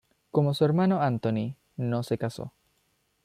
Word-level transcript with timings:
Como 0.31 0.55
su 0.55 0.65
hermano 0.65 0.99
Antoni, 0.99 1.55
no 1.77 2.01
se 2.01 2.17
casó. 2.17 2.53